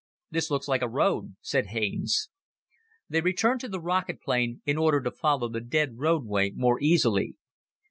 [0.31, 2.31] "This looks like a road," said Haines.
[3.07, 7.35] They returned to the rocket plane in order to follow the dead roadway more easily.